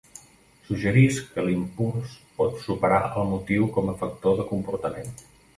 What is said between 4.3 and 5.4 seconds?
de comportament.